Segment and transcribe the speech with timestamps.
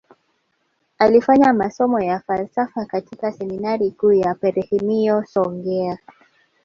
[0.99, 5.97] Alifanya masomo ya falsafa katika seminari kuu ya peremiho songea